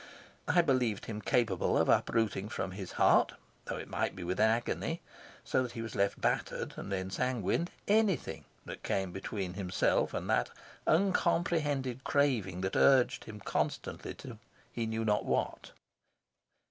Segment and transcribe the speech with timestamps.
[0.47, 3.33] I believed him capable of uprooting from his heart,
[3.65, 4.99] though it might be with agony,
[5.43, 10.49] so that he was left battered and ensanguined, anything that came between himself and that
[10.87, 14.39] uncomprehended craving that urged him constantly to
[14.71, 15.71] he knew not what.